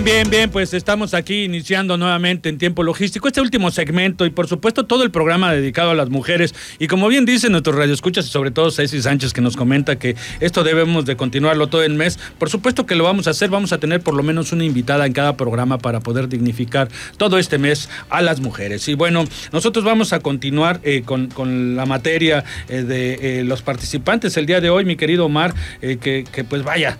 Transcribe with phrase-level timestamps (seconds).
[0.00, 4.30] Bien, bien, bien, pues estamos aquí iniciando nuevamente en tiempo logístico este último segmento y
[4.30, 6.54] por supuesto todo el programa dedicado a las mujeres.
[6.78, 10.16] Y como bien dicen nuestros radioescuchas y sobre todo Ceci Sánchez que nos comenta que
[10.40, 13.74] esto debemos de continuarlo todo el mes, por supuesto que lo vamos a hacer, vamos
[13.74, 17.58] a tener por lo menos una invitada en cada programa para poder dignificar todo este
[17.58, 18.88] mes a las mujeres.
[18.88, 24.34] Y bueno, nosotros vamos a continuar eh, con, la materia eh, de eh, los participantes.
[24.38, 26.96] El día de hoy, mi querido Omar, que, que, pues vaya,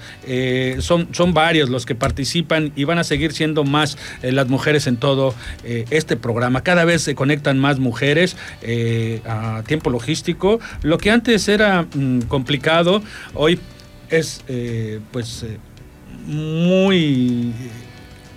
[0.81, 4.87] son, son varios los que participan y van a seguir siendo más eh, las mujeres
[4.87, 5.35] en todo
[5.65, 6.63] eh, este programa.
[6.63, 10.61] Cada vez se conectan más mujeres eh, a tiempo logístico.
[10.83, 13.03] Lo que antes era mm, complicado,
[13.35, 13.59] hoy
[14.11, 14.43] es
[15.13, 15.47] pues
[16.27, 17.53] muy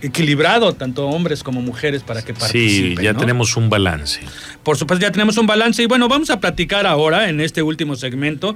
[0.03, 2.97] equilibrado, tanto hombres como mujeres, para que participen.
[2.97, 4.19] Sí, ya tenemos un balance.
[4.61, 5.81] Por supuesto, ya tenemos un balance.
[5.81, 8.55] Y bueno, vamos a platicar ahora, en este último segmento,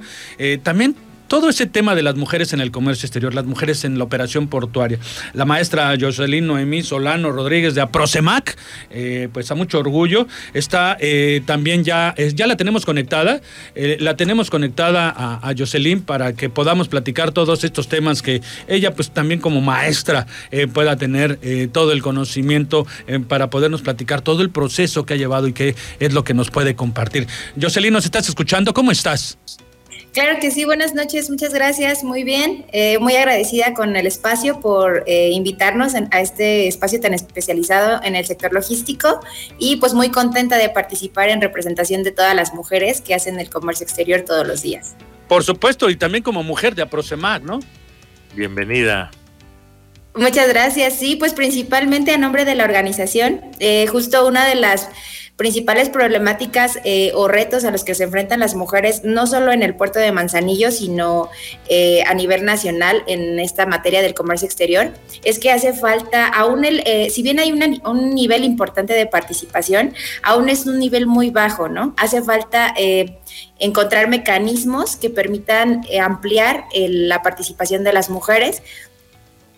[0.62, 0.94] también
[1.28, 4.48] todo ese tema de las mujeres en el comercio exterior, las mujeres en la operación
[4.48, 4.98] portuaria.
[5.34, 8.56] La maestra Jocelyn Noemí Solano Rodríguez de Aprosemac,
[8.90, 13.40] eh, pues a mucho orgullo, está eh, también ya, ya la tenemos conectada,
[13.74, 18.40] eh, la tenemos conectada a, a, Jocelyn para que podamos platicar todos estos temas que
[18.66, 20.26] ella pues también como maestra
[20.72, 21.38] pueda tener
[21.72, 22.86] todo el conocimiento
[23.28, 26.50] para podernos platicar todo el proceso que ha llevado y qué es lo que nos
[26.50, 27.26] puede compartir.
[27.60, 28.72] Jocelyn, ¿nos estás escuchando?
[28.72, 29.38] ¿Cómo estás?
[30.12, 34.58] Claro que sí, buenas noches, muchas gracias, muy bien, eh, muy agradecida con el espacio
[34.58, 39.20] por eh, invitarnos a este espacio tan especializado en el sector logístico
[39.58, 43.50] y pues muy contenta de participar en representación de todas las mujeres que hacen el
[43.50, 44.96] comercio exterior todos los días.
[45.28, 47.60] Por supuesto, y también como mujer de Aproximar, ¿no?
[48.34, 49.10] Bienvenida.
[50.14, 54.88] Muchas gracias, sí, pues principalmente a nombre de la organización, eh, justo una de las
[55.38, 59.62] principales problemáticas eh, o retos a los que se enfrentan las mujeres, no solo en
[59.62, 61.30] el puerto de Manzanillo, sino
[61.68, 64.90] eh, a nivel nacional en esta materia del comercio exterior,
[65.22, 69.94] es que hace falta, aún el, eh, si bien hay un nivel importante de participación,
[70.24, 71.94] aún es un nivel muy bajo, ¿no?
[71.96, 72.74] Hace falta
[73.60, 78.62] encontrar mecanismos que permitan ampliar la participación de las mujeres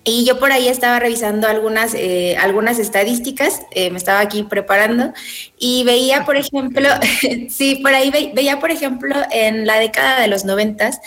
[0.03, 5.13] y yo por ahí estaba revisando algunas, eh, algunas estadísticas, eh, me estaba aquí preparando
[5.59, 6.89] y veía, por ejemplo,
[7.51, 11.01] sí, por ahí veía, por ejemplo, en la década de los noventas,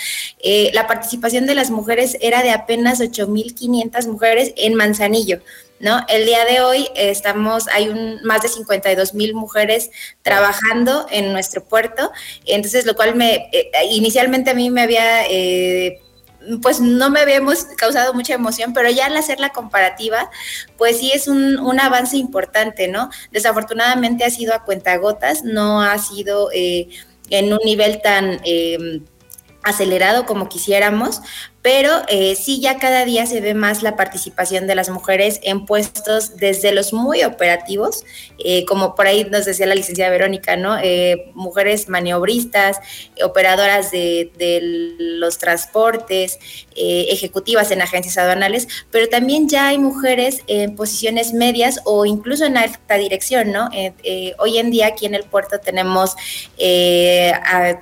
[0.44, 5.42] eh, la participación de las mujeres era de apenas 8.500 mujeres en Manzanillo.
[5.80, 6.00] ¿No?
[6.08, 9.90] El día de hoy estamos, hay un, más de 52 mil mujeres
[10.22, 12.10] trabajando en nuestro puerto,
[12.46, 13.50] entonces lo cual me,
[13.92, 15.26] inicialmente a mí me había
[16.62, 20.30] pues no me habíamos causado mucha emoción, pero ya al hacer la comparativa,
[20.78, 23.10] pues sí es un, avance importante, ¿no?
[23.32, 26.90] Desafortunadamente ha sido a cuentagotas, no ha sido eh,
[27.30, 28.40] en un nivel tan...
[28.46, 29.02] Eh,
[29.64, 31.22] acelerado como quisiéramos,
[31.64, 35.66] pero eh, sí ya cada día se ve más la participación de las mujeres en
[35.66, 38.04] puestos desde los muy operativos,
[38.44, 40.78] eh, como por ahí nos decía la licenciada Verónica, ¿no?
[40.78, 42.80] Eh, mujeres maniobristas,
[43.24, 44.30] operadoras de,
[45.00, 46.38] los transportes,
[46.76, 52.58] ejecutivas en agencias aduanales, pero también ya hay mujeres en posiciones medias o incluso en
[52.58, 53.70] alta dirección, ¿no?
[54.40, 56.16] hoy en día aquí en el puerto tenemos
[56.60, 57.80] a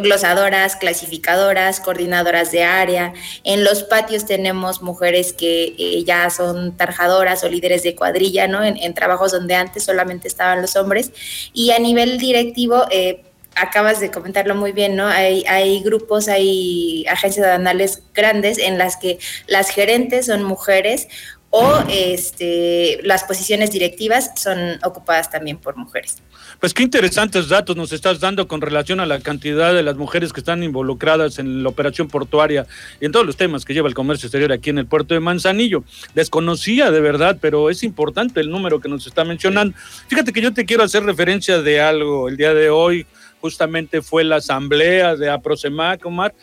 [0.00, 3.12] glosadoras, clasificadoras, coordinadoras de área.
[3.44, 8.64] En los patios tenemos mujeres que eh, ya son tarjadoras o líderes de cuadrilla, ¿no?
[8.64, 11.12] En, trabajos donde antes solamente estaban los hombres.
[11.52, 13.22] Y a nivel directivo, eh,
[13.54, 15.06] acabas de comentarlo muy bien, ¿no?
[15.06, 21.08] Hay, hay grupos, hay agencias aduanales grandes en las que las gerentes son mujeres
[21.50, 26.22] o este, las posiciones directivas son ocupadas también por mujeres.
[26.60, 30.32] Pues qué interesantes datos nos estás dando con relación a la cantidad de las mujeres
[30.32, 32.66] que están involucradas en la operación portuaria
[33.00, 35.20] y en todos los temas que lleva el comercio exterior aquí en el puerto de
[35.20, 35.84] Manzanillo.
[36.14, 39.76] Desconocía de verdad, pero es importante el número que nos está mencionando.
[40.08, 42.28] Fíjate que yo te quiero hacer referencia de algo.
[42.28, 43.06] El día de hoy
[43.40, 46.34] justamente fue la asamblea de Aprosemac, Omar,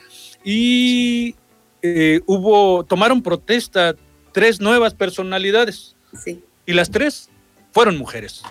[0.44, 1.36] y
[1.82, 3.96] eh, hubo, tomaron protesta
[4.36, 5.96] tres nuevas personalidades.
[6.22, 6.44] Sí.
[6.66, 7.30] Y las tres
[7.72, 8.44] fueron mujeres.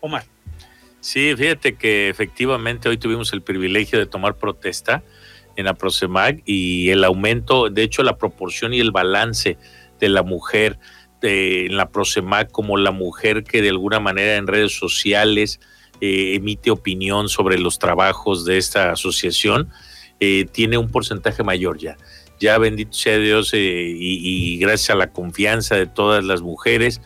[0.00, 0.24] Omar.
[1.00, 5.02] Sí, fíjate que efectivamente hoy tuvimos el privilegio de tomar protesta
[5.56, 9.56] en la Prosemac y el aumento, de hecho la proporción y el balance
[9.98, 10.78] de la mujer
[11.22, 15.58] en la Prosemac como la mujer que de alguna manera en redes sociales
[16.02, 19.70] eh, emite opinión sobre los trabajos de esta asociación,
[20.20, 21.96] eh, tiene un porcentaje mayor ya.
[22.40, 27.00] Ya bendito sea Dios eh, y, gracias a la confianza de todas las mujeres,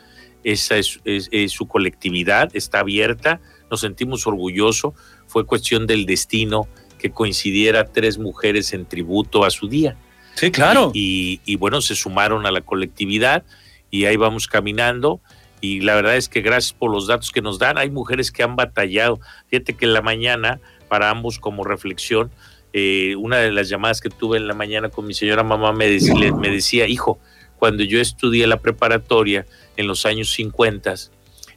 [0.45, 3.41] esa es su colectividad, está abierta
[3.71, 4.95] nos sentimos orgullosos,
[5.27, 9.97] fue cuestión del destino que coincidiera tres mujeres en tributo a su día.
[10.35, 10.91] Sí, claro.
[10.95, 13.45] Y, bueno, se sumaron a la colectividad
[13.91, 15.21] y ahí vamos caminando
[15.61, 18.43] y la verdad es que gracias por los datos que nos dan, hay mujeres que
[18.43, 19.19] han batallado.
[19.49, 22.31] Fíjate que en la mañana, para ambos como reflexión,
[22.75, 25.89] eh, una de las llamadas que tuve en la mañana con mi señora mamá me
[25.89, 27.21] decía, hijo,
[27.57, 30.95] cuando yo estudié la preparatoria en los años 50,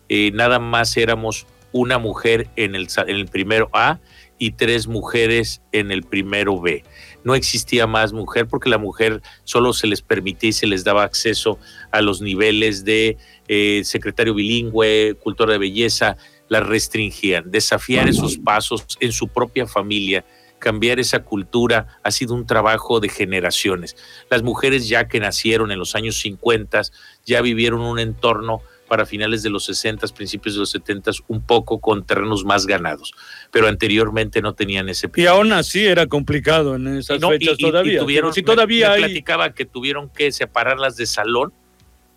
[0.09, 3.99] eh, nada más éramos una mujer en el, en el primero A
[4.39, 6.83] y tres mujeres en el primero B.
[7.23, 11.03] No existía más mujer porque la mujer solo se les permitía y se les daba
[11.03, 11.59] acceso
[11.91, 13.17] a los niveles de
[13.47, 16.15] eh, secretario bilingüe, cultura de belleza,
[16.47, 17.51] la restringían.
[17.51, 20.23] Desafiar esos pasos en su propia familia,
[20.59, 23.95] cambiar esa cultura, ha sido un trabajo de generaciones.
[24.29, 26.81] Las mujeres ya que nacieron en los años 50
[27.25, 31.79] ya vivieron un entorno para finales de los 60, principios de los 70, un poco
[31.79, 33.13] con terrenos más ganados,
[33.51, 35.09] pero anteriormente no tenían ese.
[35.15, 37.99] Y aún así era complicado en esas fechas todavía.
[37.99, 41.53] tuvieron, si todavía platicaba que tuvieron que separarlas de salón.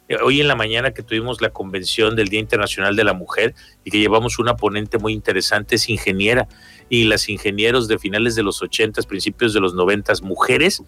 [0.09, 3.55] Eh, hoy en la mañana que tuvimos la convención del Día Internacional de la Mujer
[3.85, 6.49] y que llevamos una ponente muy interesante, es ingeniera,
[6.91, 10.83] y las ingenieros de finales de los 80, principios de los 90, mujeres,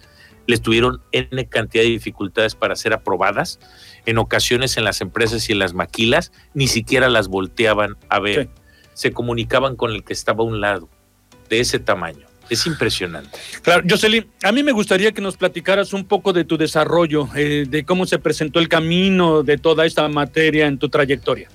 [0.46, 3.60] les tuvieron N cantidad de dificultades para ser aprobadas.
[4.04, 8.50] En ocasiones en las empresas y en las maquilas ni siquiera las volteaban a ver.
[8.93, 10.90] Se comunicaban con el que estaba a un lado,
[11.49, 12.26] de ese tamaño.
[12.50, 13.38] Es impresionante.
[13.62, 17.64] Claro, Jocelyn, a mí me gustaría que nos platicaras un poco de tu desarrollo, eh,
[17.69, 21.49] de cómo se presentó el camino de toda esta materia en tu trayectoria.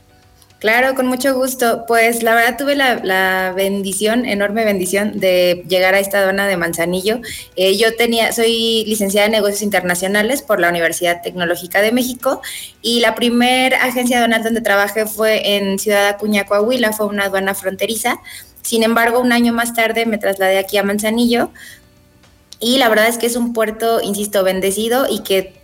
[0.60, 1.86] Claro, con mucho gusto.
[1.88, 7.22] Pues la verdad tuve la, bendición, enorme bendición de llegar a esta aduana de Manzanillo.
[7.56, 12.42] Eh, yo tenía, soy licenciada en negocios internacionales por la Universidad Tecnológica de México
[12.82, 17.54] y la primera agencia aduanal donde trabajé fue en Ciudad Acuña, Coahuila, fue una aduana
[17.54, 18.20] fronteriza.
[18.64, 21.52] Sin embargo, un año más tarde me trasladé aquí a Manzanillo
[22.60, 25.57] y la verdad es que es un puerto, insisto, bendecido y que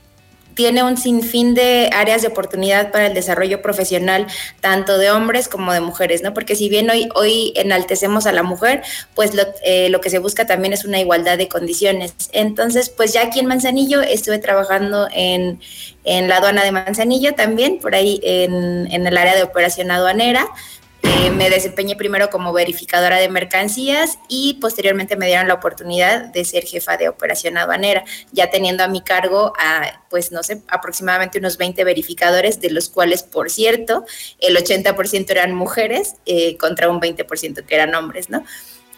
[0.56, 4.28] tiene un sinfín de áreas de oportunidad para el desarrollo profesional,
[4.62, 6.34] tanto de hombres como de mujeres, ¿no?
[6.34, 8.84] Porque si bien hoy, hoy enaltecemos a la mujer,
[9.16, 12.14] pues lo, eh, lo que se busca también es una igualdad de condiciones.
[12.32, 15.60] Entonces, pues ya aquí en Manzanillo estuve trabajando en,
[16.04, 20.48] en la aduana de Manzanillo también, por ahí en, en el área de operación aduanera.
[21.04, 26.46] Eh, me desempeñé primero como verificadora de mercancías y posteriormente me dieron la oportunidad de
[26.46, 31.40] ser jefa de operación aduanera, ya teniendo a mi cargo a, pues no sé, aproximadamente
[31.40, 34.06] unos 20 verificadores, de los cuales, por cierto,
[34.40, 38.46] el 80% eran mujeres eh, contra un 20% que eran hombres, ¿no?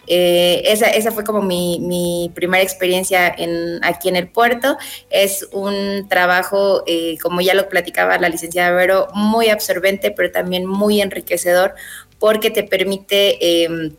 [0.07, 4.78] Eh, esa, esa, fue como mi, mi, primera experiencia en, aquí en el puerto.
[5.10, 10.66] Es un trabajo, eh, como ya lo platicaba la licenciada Vero, muy absorbente, pero también
[10.66, 11.75] muy enriquecedor
[12.19, 13.63] porque te permite...
[13.63, 13.96] Em,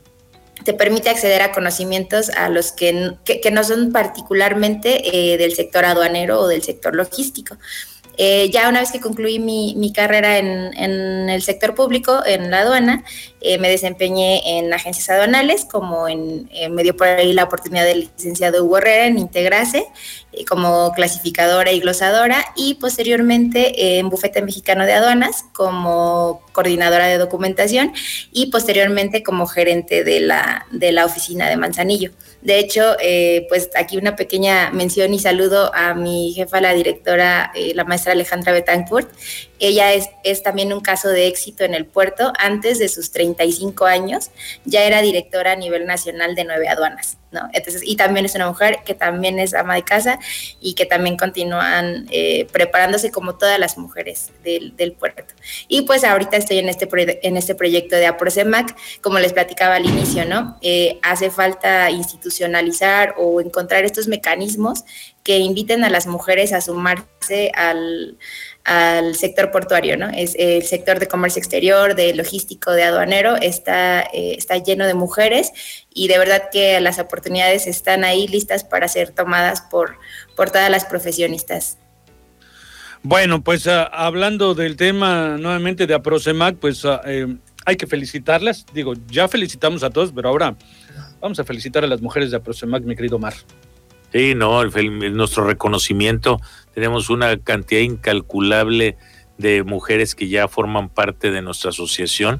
[0.64, 5.84] te permite acceder a conocimientos a los que, que, no son particularmente eh, del sector
[5.84, 7.56] aduanero o del sector logístico.
[8.18, 13.04] Eh, ya una vez que concluí mi, carrera en, el sector público, en la aduana,
[13.40, 18.10] eh, me desempeñé en agencias aduanales, como en, me dio por ahí la oportunidad del
[18.16, 19.86] licenciado Hugo Herrera en Integrase,
[20.32, 27.18] eh, como clasificadora y glosadora, y posteriormente en Bufete Mexicano de Aduanas, como coordinadora de
[27.18, 27.92] documentación,
[28.32, 32.12] y posteriormente como gerente de la, de la oficina de Manzanillo.
[32.46, 37.50] De hecho, eh, pues aquí una pequeña mención y saludo a mi jefa, la directora,
[37.56, 39.08] eh, la maestra Alejandra Betancourt.
[39.58, 42.32] Ella es, es, también un caso de éxito en el puerto.
[42.38, 44.30] Antes de sus 35 años,
[44.64, 47.18] ya era directora a nivel nacional de nueve aduanas.
[47.52, 50.18] Entonces, y también es una mujer que también es ama de casa
[50.60, 55.34] y que también continúan eh, preparándose como todas las mujeres del, puerto.
[55.68, 56.88] Y pues ahorita estoy en este,
[57.22, 60.58] en este proyecto de APROCEMAC, como les platicaba al inicio, ¿no?
[60.62, 64.84] Eh, hace falta institucionalizar o encontrar estos mecanismos
[65.22, 68.16] que inviten a las mujeres a sumarse al,
[68.66, 70.08] al sector portuario, ¿no?
[70.08, 74.94] Es el sector de comercio exterior, de logístico, de aduanero, está, eh, está lleno de
[74.94, 75.52] mujeres
[75.94, 79.98] y de verdad que las oportunidades están ahí listas para ser tomadas por,
[80.34, 81.78] por todas las profesionistas.
[83.04, 88.66] Bueno, pues ah, hablando del tema nuevamente de APROCEMAC, pues ah, eh, hay que felicitarlas.
[88.74, 90.56] Digo, ya felicitamos a todos, pero ahora
[91.20, 93.34] vamos a felicitar a las mujeres de APROCEMAC, mi querido Mar.
[94.12, 96.40] Sí, no, nuestro reconocimiento,
[96.76, 98.98] tenemos una cantidad incalculable
[99.38, 102.38] de mujeres que ya forman parte de nuestra asociación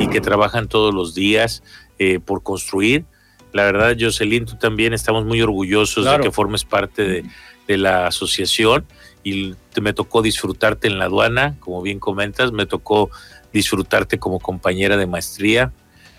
[0.00, 1.62] y que trabajan todos los días
[2.00, 3.04] eh, por construir.
[3.52, 7.22] La verdad, Jocelyn, tú también estamos muy orgullosos de que formes parte
[7.68, 8.84] de, la asociación
[9.22, 13.08] y te, me tocó disfrutarte en la aduana, como bien comentas, me tocó
[13.52, 15.72] disfrutarte como compañera de maestría.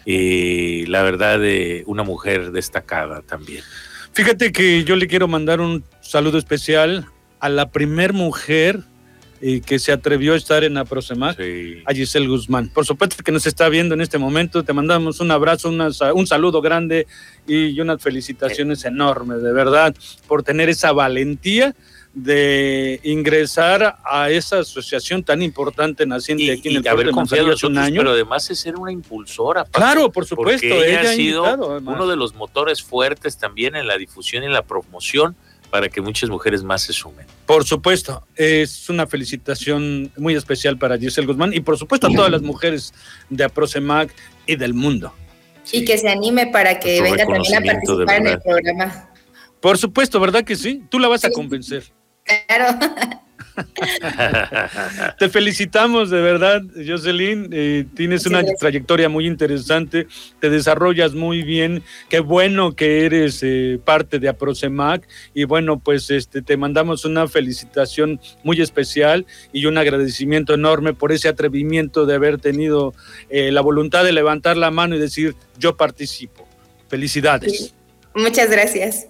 [0.06, 3.62] y la verdad, de una mujer destacada también.
[4.14, 7.08] Fíjate que yo le quiero mandar un saludo especial
[7.40, 8.82] a la primer mujer
[9.40, 11.40] y que se atrevió a estar en Aprosemac,
[11.86, 12.70] a Giselle Guzmán.
[12.70, 16.62] Por supuesto que nos está viendo en este momento, te mandamos un abrazo, un saludo
[16.62, 17.08] grande
[17.46, 19.96] y unas felicitaciones enormes, de verdad,
[20.28, 21.76] por tener esa valentía
[22.14, 27.68] de ingresar a esa asociación tan importante naciente aquí en el y haber confiado hace
[27.68, 28.00] un año.
[28.00, 29.66] Pero además es ser una impulsora.
[29.66, 30.66] Claro, por supuesto.
[30.66, 35.36] Ella, ha sido uno de los motores fuertes también en la difusión y la promoción
[35.70, 37.26] para que muchas mujeres más se sumen.
[37.46, 42.32] Por supuesto, es una felicitación muy especial para Giselle Guzmán y por supuesto a todas
[42.32, 42.94] las mujeres
[43.30, 44.14] de Aprosemac
[44.46, 45.14] y del mundo.
[45.72, 49.10] Y que se anime para que venga también a participar en el programa.
[49.60, 50.84] Por supuesto, ¿verdad que sí?
[50.90, 51.84] Tú la vas a convencer.
[52.24, 52.80] Claro.
[55.20, 57.50] Te felicitamos de verdad, Jocelyn.
[57.52, 60.08] Eh, tienes una trayectoria muy interesante,
[60.40, 61.84] te desarrollas muy bien.
[62.10, 65.08] Qué bueno que eres eh, parte de Aprosemac.
[65.34, 71.12] Y bueno, pues este, te mandamos una felicitación muy especial y un agradecimiento enorme por
[71.12, 72.94] ese atrevimiento de haber tenido
[73.30, 76.48] eh, la voluntad de levantar la mano y decir, yo participo.
[76.90, 77.74] Felicidades.
[78.14, 79.08] Muchas gracias.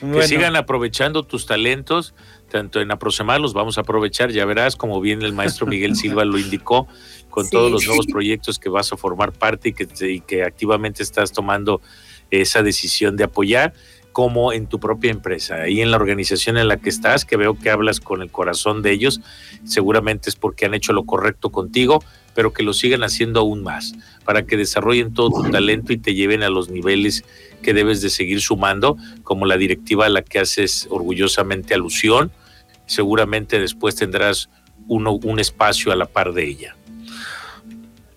[0.00, 2.14] Que sigan aprovechando tus talentos
[2.48, 6.24] tanto en Aproximar los vamos a aprovechar, ya verás, como bien el maestro Miguel Silva
[6.24, 6.88] lo indicó,
[7.30, 11.02] con todos los nuevos proyectos que vas a formar parte y que, y que activamente
[11.02, 11.80] estás tomando
[12.30, 13.72] esa decisión de apoyar
[14.12, 17.56] como en tu propia empresa y en la organización en la que estás, que veo
[17.56, 19.20] que hablas con el corazón de ellos,
[19.64, 22.02] seguramente es porque han hecho lo correcto contigo,
[22.34, 26.14] pero que lo sigan haciendo aún más, para que desarrollen todo tu talento y te
[26.14, 27.24] lleven a los niveles
[27.62, 32.32] que debes de seguir sumando, como la directiva a la que haces orgullosamente alusión,
[32.88, 34.50] seguramente después tendrás
[34.88, 36.74] uno, un espacio a la par de ella.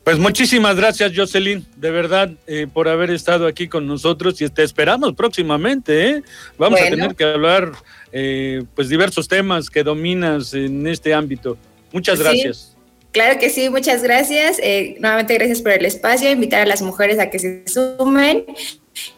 [0.04, 4.64] Pues muchísimas gracias, Jocelyn, de verdad, eh, por haber estado aquí con nosotros y te
[4.64, 6.10] esperamos próximamente.
[6.10, 6.24] ¿eh?
[6.58, 7.72] Vamos a tener que hablar,
[8.12, 11.56] eh, pues, diversos temas que dominas en este ámbito.
[11.92, 12.71] Muchas gracias.
[13.12, 14.58] Claro que sí, muchas gracias.
[15.00, 18.46] nuevamente gracias por el espacio, invitar a las mujeres a que se sumen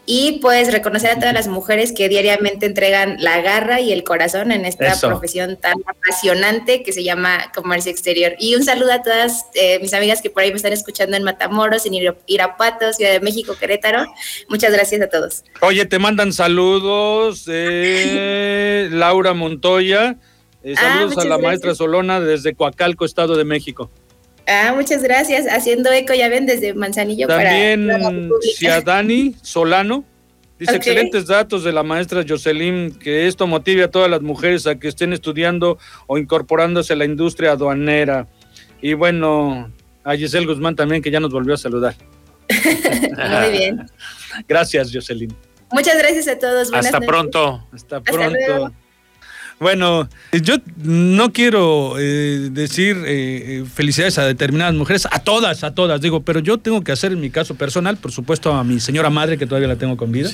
[0.05, 4.51] y pues reconocer a todas las mujeres que diariamente entregan la garra y el corazón
[4.51, 8.33] en esta profesión tan apasionante que se llama comercio exterior.
[8.37, 11.23] Y un saludo a todas eh, mis amigas que por ahí me están escuchando en
[11.23, 11.93] Matamoros, en
[12.27, 14.05] Irapuato, Ciudad de México, Querétaro.
[14.49, 15.43] Muchas gracias a todos.
[15.61, 20.17] Oye, te mandan saludos, eh, Laura Montoya.
[20.63, 23.91] Eh, ah, saludos a la maestra Solona desde Coacalco, Estado de México.
[24.47, 25.45] Ah, muchas gracias.
[25.47, 27.87] Haciendo eco, ya ven, desde Manzanillo También
[28.61, 28.81] para.
[28.81, 30.05] Dani Solano.
[30.59, 34.75] Dice excelentes datos de la maestra Jocelyn, que esto motive a todas las mujeres a
[34.75, 35.77] que estén estudiando
[36.07, 38.27] o incorporándose a la industria aduanera.
[38.81, 39.71] Y bueno,
[40.03, 41.95] a Giselle Guzmán también, que ya nos volvió a saludar.
[42.49, 43.89] Muy bien.
[44.47, 45.35] Gracias, Jocelyn.
[45.71, 46.71] Muchas gracias a todos.
[46.71, 47.67] Hasta pronto.
[47.73, 48.71] Hasta pronto.
[49.59, 55.73] Bueno, yo no quiero eh, decir eh, eh, felicidades a determinadas mujeres, a todas, a
[55.73, 58.79] todas, digo, pero yo tengo que hacer en mi caso personal, por supuesto, a mi
[58.79, 60.29] señora madre, que todavía la tengo con vida,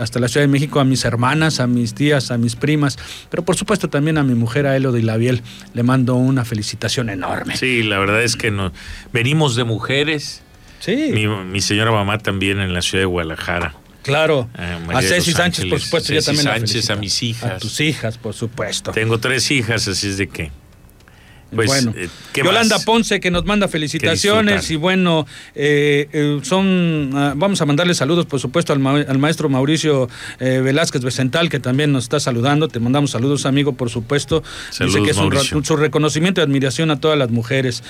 [0.00, 2.98] hasta la Ciudad de México, a mis hermanas, a mis tías, a mis primas,
[3.30, 5.42] pero por supuesto también a mi mujer, a Elo de Labiel,
[5.74, 7.56] le mando una felicitación enorme.
[7.56, 8.72] Sí, la verdad es que nos,
[9.12, 10.42] venimos de mujeres.
[10.80, 11.10] Sí.
[11.12, 13.74] Mi, mi señora mamá también en la ciudad de Guadalajara.
[14.08, 14.48] Claro.
[14.58, 16.44] Eh, a Ceci Sánchez, por supuesto, Ceci también.
[16.44, 17.52] Sánchez, a mis hijas.
[17.52, 18.90] A tus hijas, por supuesto.
[18.92, 20.50] Tengo tres hijas, así es de que.
[21.54, 27.32] Pues, bueno, eh, Yolanda Ponce que nos manda felicitaciones y bueno, eh, eh, son, ah,
[27.34, 32.20] vamos a mandarle saludos por supuesto al, maestro Mauricio Velázquez Becental que también nos está
[32.20, 34.42] saludando, te mandamos saludos amigo por supuesto,
[34.78, 37.82] dice que es un, su reconocimiento y admiración a todas las mujeres.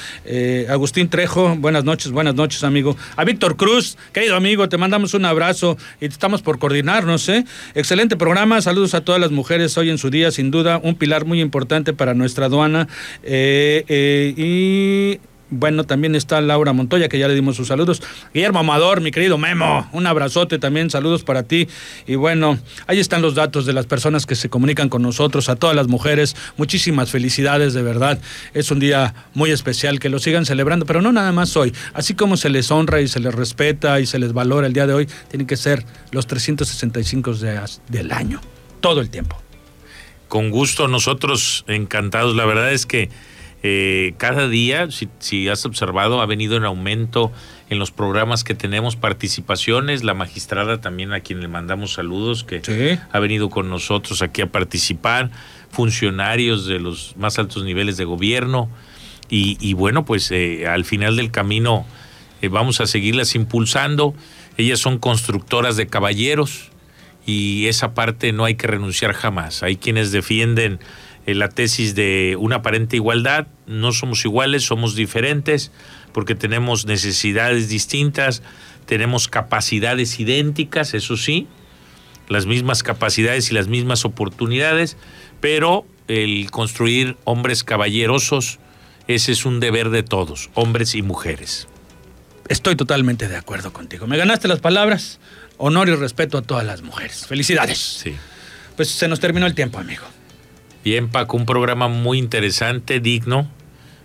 [0.69, 2.97] Agustín Trejo, buenas noches, buenas noches amigo.
[3.17, 7.45] A Víctor Cruz, querido amigo, te mandamos un abrazo y estamos por coordinarnos, ¿eh?
[7.75, 11.25] Excelente programa, saludos a todas las mujeres hoy en su día, sin duda, un pilar
[11.25, 12.87] muy importante para nuestra aduana.
[13.25, 13.48] Eh,
[13.89, 18.03] eh, y bueno, también está Laura Montoya, que ya le dimos sus saludos.
[18.35, 21.69] Guillermo Amador, mi querido Memo, un abrazote también, saludos para ti.
[22.07, 25.57] Y bueno, ahí están los datos de las personas que se comunican con nosotros, a
[25.57, 26.37] todas las mujeres.
[26.59, 28.21] Muchísimas felicidades, de verdad.
[28.53, 31.73] Es un día muy especial, que lo sigan celebrando, pero no nada más hoy.
[31.95, 34.87] Así como se les honra y se les respeta y se les valora el día
[34.87, 38.41] de hoy, tienen que ser los 365 días del año,
[38.81, 39.41] todo el tiempo.
[40.29, 42.37] Con gusto, nosotros encantados.
[42.37, 43.09] La verdad es que
[43.63, 44.89] eh, cada día,
[45.19, 47.33] si, has observado, ha venido en aumento
[47.71, 50.05] en los programas que tenemos participaciones.
[50.05, 54.53] La magistrada también a quien le mandamos saludos, que ha venido con nosotros aquí a
[54.53, 55.31] participar,
[55.71, 58.69] funcionarios de los más altos niveles de gobierno.
[59.31, 61.85] Y, bueno, pues eh, al final del camino
[62.41, 64.15] eh, vamos a seguirlas impulsando.
[64.57, 66.71] Ellas son constructoras de caballeros
[67.27, 69.63] y esa parte no hay que renunciar jamás.
[69.63, 70.81] Hay quienes defienden
[71.35, 73.49] la tesis de una aparente igualdad.
[73.67, 75.71] No somos iguales, somos diferentes
[76.13, 78.43] porque tenemos necesidades distintas,
[78.87, 81.47] tenemos capacidades idénticas, eso sí,
[82.29, 84.97] las mismas capacidades y las mismas oportunidades,
[85.41, 88.59] pero el construir hombres caballerosos,
[89.07, 91.69] ese es un deber de todos, hombres y mujeres.
[92.49, 94.07] Estoy totalmente de acuerdo contigo.
[94.07, 95.21] Me ganaste las palabras.
[95.59, 97.27] Honor y respeto a todas las mujeres.
[97.27, 97.79] Felicidades.
[97.79, 98.15] Sí.
[98.77, 100.05] Pues se nos terminó el tiempo, amigo.
[100.85, 103.49] Bien, Paco, un programa muy interesante, digno,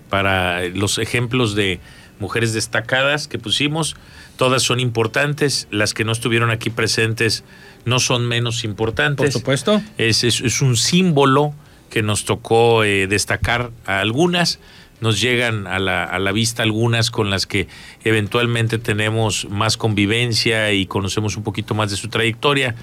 [0.09, 1.79] para los ejemplos de
[2.19, 3.95] mujeres destacadas que pusimos.
[4.37, 5.67] Todas son importantes.
[5.71, 7.43] Las que no estuvieron aquí presentes
[7.85, 9.25] no son menos importantes.
[9.25, 9.81] Por supuesto.
[9.97, 11.53] Es, es, un símbolo
[11.89, 14.59] que nos tocó eh, destacar a algunas
[15.01, 17.67] nos llegan a la, a la vista algunas con las que
[18.05, 22.73] eventualmente tenemos más convivencia y conocemos un poquito más de su trayectoria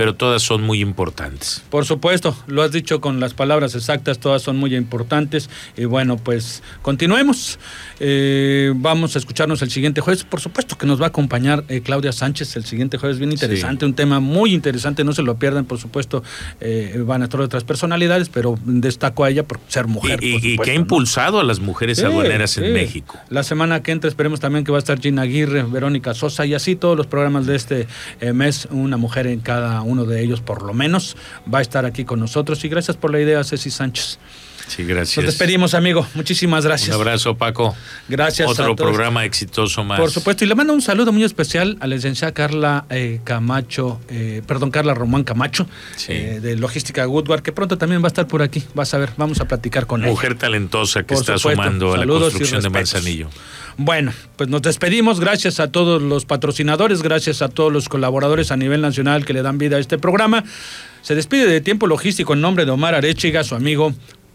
[0.00, 1.62] pero todas son muy importantes.
[1.68, 5.50] Por supuesto, lo has dicho con las palabras exactas, todas son muy importantes.
[5.76, 7.58] Y bueno, pues continuemos.
[7.98, 10.24] Eh, vamos a escucharnos el siguiente jueves.
[10.24, 13.84] Por supuesto que nos va a acompañar eh, Claudia Sánchez el siguiente jueves, bien interesante,
[13.84, 16.24] un tema muy interesante, no se lo pierdan, por supuesto,
[16.62, 20.20] eh, van a estar otras personalidades, pero destaco a ella por ser mujer.
[20.22, 23.18] Y, que ha impulsado a las mujeres sí, en México.
[23.28, 26.54] La semana que entra esperemos también que va a estar Gina Aguirre, Verónica Sosa y
[26.54, 27.86] así todos los programas de este
[28.32, 31.16] mes, una mujer en cada uno de ellos por lo menos,
[31.52, 32.64] va a estar aquí con nosotros.
[32.64, 34.18] Y gracias por la idea, Ceci Sánchez.
[34.70, 35.16] Sí, gracias.
[35.16, 36.06] Nos despedimos, amigo.
[36.14, 36.90] Muchísimas gracias.
[36.90, 37.74] Un abrazo, Paco.
[38.08, 38.48] Gracias.
[38.48, 39.98] Otro programa exitoso más.
[39.98, 40.44] Por supuesto.
[40.44, 44.70] Y le mando un saludo muy especial a la licenciada Carla eh, Camacho, eh, perdón,
[44.70, 45.66] Carla Román Camacho,
[46.06, 48.62] eh, de Logística Woodward, que pronto también va a estar por aquí.
[48.74, 50.10] Vas a ver, vamos a platicar con ella.
[50.12, 53.28] Mujer talentosa que está sumando a la construcción de Manzanillo.
[53.76, 55.18] Bueno, pues nos despedimos.
[55.18, 59.42] Gracias a todos los patrocinadores, gracias a todos los colaboradores a nivel nacional que le
[59.42, 60.44] dan vida a este programa.
[61.02, 63.94] Se despide de Tiempo Logístico en nombre de Omar Arechiga, su amigo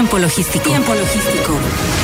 [0.00, 0.70] Tiempo logístico.
[0.94, 1.99] Logístico.